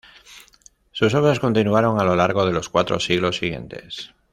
Sus 0.91 1.13
obras 1.13 1.39
continuaron 1.39 1.99
a 1.99 2.03
lo 2.03 2.15
largo 2.15 2.43
de 2.47 2.51
los 2.53 2.69
cuatro 2.69 2.99
siglos 2.99 3.35
siguientes. 3.35 4.15